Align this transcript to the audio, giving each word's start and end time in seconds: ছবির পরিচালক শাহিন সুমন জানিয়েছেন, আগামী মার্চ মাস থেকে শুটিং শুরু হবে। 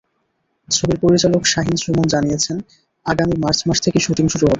ছবির 0.69 0.97
পরিচালক 0.99 1.41
শাহিন 1.45 1.75
সুমন 1.75 2.05
জানিয়েছেন, 2.07 2.57
আগামী 3.05 3.35
মার্চ 3.39 3.59
মাস 3.67 3.77
থেকে 3.81 3.99
শুটিং 3.99 4.25
শুরু 4.27 4.43
হবে। 4.43 4.49